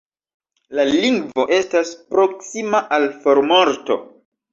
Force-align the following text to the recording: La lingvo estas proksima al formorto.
La 0.77 0.85
lingvo 0.91 1.43
estas 1.57 1.91
proksima 2.13 2.81
al 2.97 3.05
formorto. 3.27 3.99